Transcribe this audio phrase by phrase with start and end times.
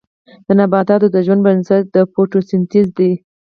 [0.45, 3.11] د نباتاتو د ژوند بنسټ د فوتوسنتیز دی